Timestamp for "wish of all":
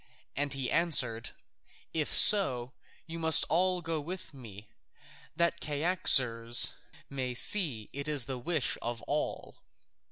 8.39-9.57